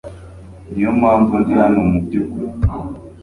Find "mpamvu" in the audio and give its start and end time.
0.99-1.33